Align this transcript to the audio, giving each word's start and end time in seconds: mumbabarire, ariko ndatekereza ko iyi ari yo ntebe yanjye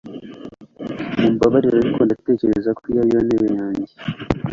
mumbabarire, 1.19 1.77
ariko 1.79 1.99
ndatekereza 2.03 2.69
ko 2.77 2.83
iyi 2.89 2.97
ari 3.01 3.11
yo 3.15 3.21
ntebe 3.25 3.47
yanjye 3.59 3.93